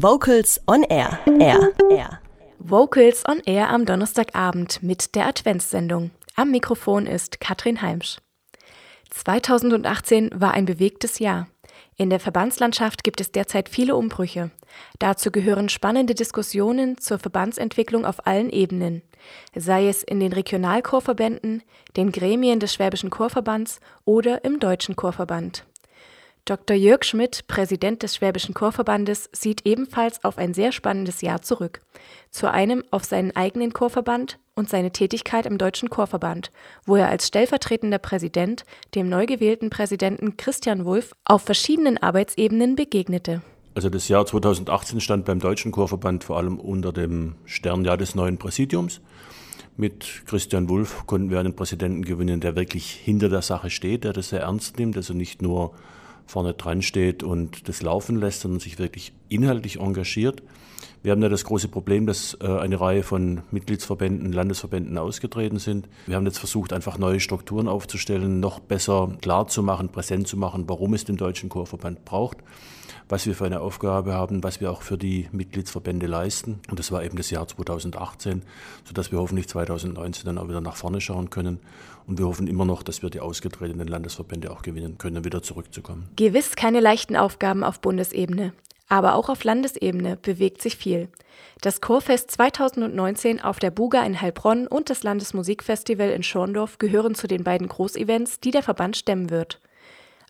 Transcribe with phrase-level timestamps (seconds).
[0.00, 1.18] Vocals on Air.
[1.40, 1.72] Air.
[1.90, 2.20] Air.
[2.60, 6.12] Vocals on Air am Donnerstagabend mit der Adventssendung.
[6.36, 8.18] Am Mikrofon ist Katrin Heimsch.
[9.10, 11.48] 2018 war ein bewegtes Jahr.
[11.96, 14.52] In der Verbandslandschaft gibt es derzeit viele Umbrüche.
[15.00, 19.02] Dazu gehören spannende Diskussionen zur Verbandsentwicklung auf allen Ebenen,
[19.56, 21.64] sei es in den Regionalchorverbänden,
[21.96, 25.64] den Gremien des Schwäbischen Chorverbands oder im Deutschen Chorverband.
[26.48, 26.74] Dr.
[26.74, 31.80] Jörg Schmidt, Präsident des Schwäbischen Chorverbandes, sieht ebenfalls auf ein sehr spannendes Jahr zurück.
[32.30, 36.50] Zu einem auf seinen eigenen Chorverband und seine Tätigkeit im Deutschen Chorverband,
[36.86, 43.42] wo er als stellvertretender Präsident dem neu gewählten Präsidenten Christian Wulff auf verschiedenen Arbeitsebenen begegnete.
[43.74, 48.38] Also das Jahr 2018 stand beim Deutschen Chorverband vor allem unter dem Sternjahr des neuen
[48.38, 49.02] Präsidiums.
[49.76, 54.14] Mit Christian Wulff konnten wir einen Präsidenten gewinnen, der wirklich hinter der Sache steht, der
[54.14, 55.74] das sehr ernst nimmt, also nicht nur
[56.28, 60.42] vorne dran steht und das laufen lässt, sondern sich wirklich inhaltlich engagiert.
[61.02, 65.88] Wir haben ja das große Problem, dass äh, eine Reihe von Mitgliedsverbänden, Landesverbänden ausgetreten sind.
[66.06, 70.36] Wir haben jetzt versucht, einfach neue Strukturen aufzustellen, noch besser klar zu machen, präsent zu
[70.36, 72.38] machen, warum es den Deutschen Chorverband braucht,
[73.08, 76.60] was wir für eine Aufgabe haben, was wir auch für die Mitgliedsverbände leisten.
[76.68, 78.42] Und das war eben das Jahr 2018,
[78.84, 81.60] sodass wir hoffentlich 2019 dann auch wieder nach vorne schauen können.
[82.08, 86.08] Und wir hoffen immer noch, dass wir die ausgetretenen Landesverbände auch gewinnen können, wieder zurückzukommen.
[86.18, 88.52] Gewiss keine leichten Aufgaben auf Bundesebene.
[88.88, 91.10] Aber auch auf Landesebene bewegt sich viel.
[91.60, 97.28] Das Chorfest 2019 auf der Buga in Heilbronn und das Landesmusikfestival in Schorndorf gehören zu
[97.28, 99.60] den beiden Großevents, die der Verband stemmen wird.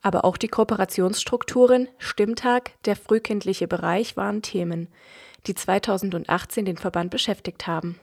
[0.02, 4.88] Aber auch die Kooperationsstrukturen, Stimmtag, der frühkindliche Bereich waren Themen,
[5.46, 7.98] die 2018 den Verband beschäftigt haben.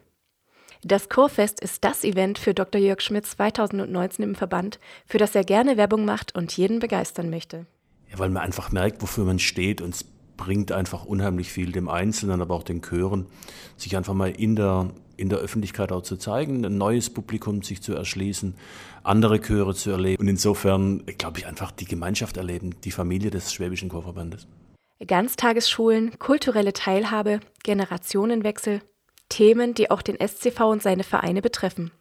[0.83, 2.81] Das Chorfest ist das Event für Dr.
[2.81, 7.67] Jörg Schmidt 2019 im Verband, für das er gerne Werbung macht und jeden begeistern möchte.
[8.11, 10.06] Ja, weil man einfach merkt, wofür man steht und
[10.38, 13.25] bringt einfach unheimlich viel dem Einzelnen, aber auch den Chören,
[13.78, 17.81] sich einfach mal in der, in der Öffentlichkeit auch zu zeigen, ein neues Publikum sich
[17.81, 18.56] zu erschließen,
[19.03, 23.54] andere Chöre zu erleben und insofern, glaube ich, einfach die Gemeinschaft erleben, die Familie des
[23.54, 24.48] Schwäbischen Chorverbandes.
[25.05, 28.82] Ganztagesschulen, kulturelle Teilhabe, Generationenwechsel,
[29.30, 31.92] Themen, die auch den SCV und seine Vereine betreffen.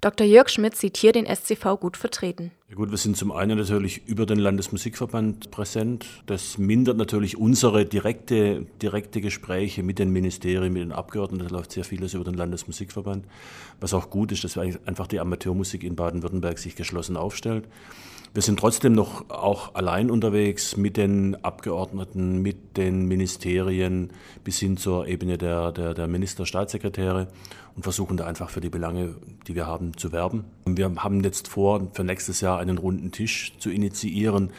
[0.00, 0.26] Dr.
[0.26, 2.52] Jörg Schmidt sieht hier den SCV gut vertreten.
[2.70, 6.06] Ja gut, wir sind zum einen natürlich über den Landesmusikverband präsent.
[6.26, 11.48] Das mindert natürlich unsere direkte, direkte Gespräche mit den Ministerien, mit den Abgeordneten.
[11.48, 13.24] Da läuft sehr vieles über den Landesmusikverband.
[13.80, 17.66] Was auch gut ist, dass einfach die Amateurmusik in Baden-Württemberg sich geschlossen aufstellt.
[18.32, 24.12] Wir sind trotzdem noch auch allein unterwegs mit den Abgeordneten, mit den Ministerien
[24.44, 27.26] bis hin zur Ebene der, der, der Ministerstaatssekretäre
[27.74, 29.16] und versuchen da einfach für die Belange,
[29.48, 30.44] die wir haben, zu werben.
[30.64, 34.50] Wir haben jetzt vor, für nächstes Jahr einen runden Tisch zu initiieren,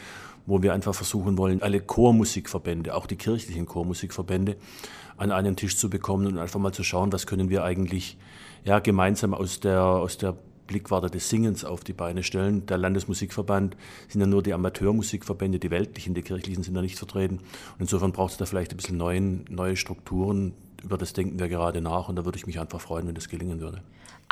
[0.46, 4.56] wo wir einfach versuchen wollen, alle Chormusikverbände, auch die kirchlichen Chormusikverbände,
[5.16, 8.18] an einen Tisch zu bekommen und einfach mal zu schauen, was können wir eigentlich
[8.64, 10.36] ja, gemeinsam aus der, aus der
[10.66, 12.66] Blickwarte des Singens auf die Beine stellen.
[12.66, 13.76] Der Landesmusikverband
[14.08, 17.36] sind ja nur die Amateurmusikverbände, die weltlichen, die kirchlichen sind da nicht vertreten.
[17.36, 20.54] Und insofern braucht es da vielleicht ein bisschen neuen, neue Strukturen.
[20.82, 23.28] Über das denken wir gerade nach und da würde ich mich einfach freuen, wenn das
[23.28, 23.82] gelingen würde.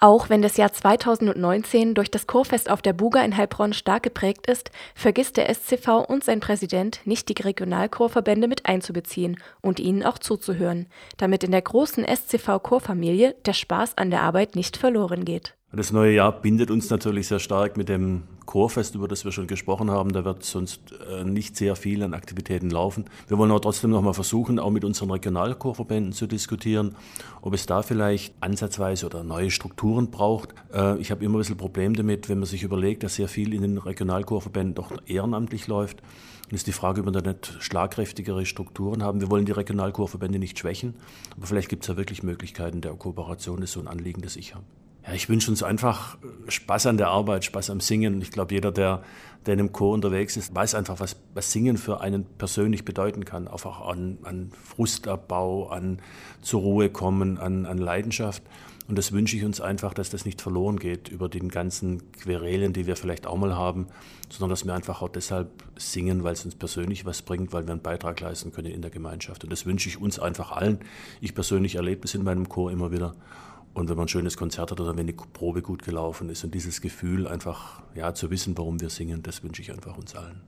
[0.03, 4.47] Auch wenn das Jahr 2019 durch das Chorfest auf der Buga in Heilbronn stark geprägt
[4.47, 10.19] ist, vergisst der SCV und sein Präsident nicht, die Regionalchorverbände mit einzubeziehen und ihnen auch
[10.19, 10.87] zuzuhören,
[11.19, 15.55] damit in der großen SCV-Chorfamilie der Spaß an der Arbeit nicht verloren geht.
[15.73, 19.47] Das neue Jahr bindet uns natürlich sehr stark mit dem Chorfest, über das wir schon
[19.47, 20.13] gesprochen haben.
[20.13, 23.05] Da wird sonst äh, nicht sehr viel an Aktivitäten laufen.
[23.29, 26.97] Wir wollen aber trotzdem noch mal versuchen, auch mit unseren Regionalchorverbänden zu diskutieren,
[27.43, 30.53] ob es da vielleicht ansatzweise oder neue Strukturen braucht.
[30.75, 33.55] Äh, ich habe immer ein bisschen Problem damit, wenn man sich überlegt, dass sehr viel
[33.55, 36.03] in den Regionalchorverbänden doch ehrenamtlich läuft.
[36.51, 39.21] Und ist die Frage, ob wir da nicht schlagkräftigere Strukturen haben.
[39.21, 40.95] Wir wollen die Regionalchorverbände nicht schwächen,
[41.37, 43.61] aber vielleicht gibt es ja wirklich Möglichkeiten der Kooperation.
[43.61, 44.65] Das ist so ein Anliegen, das ich habe.
[45.07, 46.19] Ja, ich wünsche uns einfach
[46.49, 48.21] Spaß an der Arbeit, Spaß am Singen.
[48.21, 49.03] Ich glaube, jeder, der,
[49.47, 53.25] der in einem Chor unterwegs ist, weiß einfach, was, was Singen für einen persönlich bedeuten
[53.25, 53.49] kann.
[53.49, 56.01] Einfach an, an Frustabbau, an
[56.43, 58.43] zur Ruhe kommen, an, an Leidenschaft.
[58.91, 62.73] Und das wünsche ich uns einfach, dass das nicht verloren geht über den ganzen Querelen,
[62.73, 63.87] die wir vielleicht auch mal haben,
[64.29, 67.71] sondern dass wir einfach auch deshalb singen, weil es uns persönlich was bringt, weil wir
[67.71, 69.45] einen Beitrag leisten können in der Gemeinschaft.
[69.45, 70.81] Und das wünsche ich uns einfach allen.
[71.21, 73.15] Ich persönlich erlebe es in meinem Chor immer wieder.
[73.73, 76.55] Und wenn man ein schönes Konzert hat oder wenn die Probe gut gelaufen ist und
[76.55, 80.41] dieses Gefühl einfach ja zu wissen, warum wir singen, das wünsche ich einfach uns allen.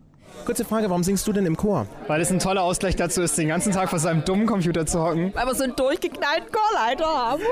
[0.45, 1.87] Kurze Frage, warum singst du denn im Chor?
[2.09, 5.01] Weil es ein toller Ausgleich dazu ist, den ganzen Tag vor seinem dummen Computer zu
[5.01, 5.33] hocken.
[5.35, 7.43] Weil wir so einen durchgeknallten Chorleiter haben.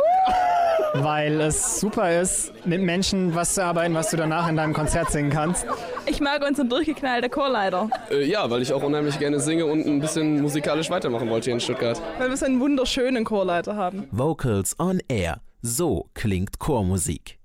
[0.94, 5.12] Weil es super ist, mit Menschen was zu arbeiten, was du danach in deinem Konzert
[5.12, 5.66] singen kannst.
[6.06, 7.90] Ich mag unseren durchgeknallten Chorleiter.
[8.10, 11.54] Äh, ja, weil ich auch unheimlich gerne singe und ein bisschen musikalisch weitermachen wollte hier
[11.54, 12.00] in Stuttgart.
[12.18, 14.08] Weil wir so einen wunderschönen Chorleiter haben.
[14.10, 15.40] Vocals on Air.
[15.62, 17.39] So klingt Chormusik.